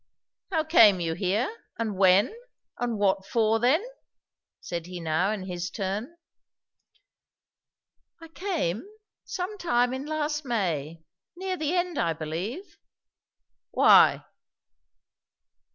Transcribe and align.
"How 0.49 0.63
came 0.63 0.99
you 0.99 1.13
here? 1.13 1.55
and 1.77 1.95
when? 1.95 2.33
and 2.79 2.97
what 2.97 3.23
for, 3.27 3.59
then?" 3.59 3.85
said 4.59 4.87
he 4.87 4.99
now 4.99 5.29
in 5.31 5.43
his 5.43 5.69
turn. 5.69 6.17
"I 8.19 8.29
came 8.29 8.83
some 9.25 9.59
time 9.59 9.93
in 9.93 10.07
last 10.07 10.43
May; 10.43 11.03
near 11.35 11.55
the 11.55 11.75
end, 11.75 11.99
I 11.99 12.13
believe." 12.13 12.79
"Why?" 13.69 14.25